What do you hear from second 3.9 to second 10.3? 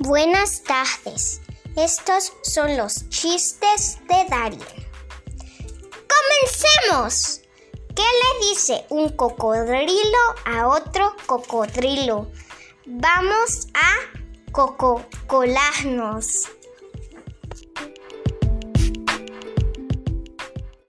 de Darien. ¡Comencemos! ¿Qué le dice un cocodrilo